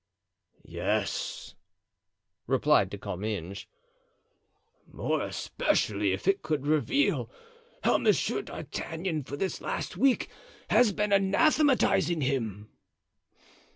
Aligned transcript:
"Yes," 0.65 1.53
replied 2.47 2.89
De 2.89 2.97
Comminges, 2.97 3.67
"more 4.91 5.21
especially 5.21 6.11
if 6.11 6.27
it 6.27 6.41
could 6.41 6.65
reveal 6.65 7.29
how 7.83 7.99
Monsieur 7.99 8.41
d'Artagnan 8.41 9.21
for 9.25 9.37
this 9.37 9.61
last 9.61 9.97
week 9.97 10.27
has 10.71 10.91
been 10.91 11.13
anathematizing 11.13 12.21
him." 12.21 12.71